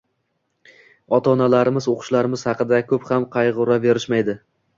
[1.17, 4.39] Ota onalarimiz o`qishlarimiz haqida ko`p ham qayg`uraverishmaydi